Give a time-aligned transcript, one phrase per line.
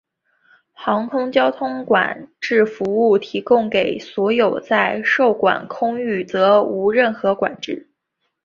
[0.73, 7.87] 航空交通管制服务提供给所有在受管空域则无任何管制。